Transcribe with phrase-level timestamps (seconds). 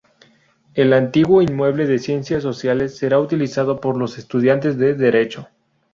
[0.73, 5.47] El antiguo inmueble de Ciencias Sociales será utilizado por los estudiantes de Derecho.